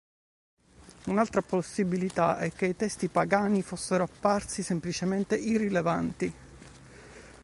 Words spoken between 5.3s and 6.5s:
irrilevanti.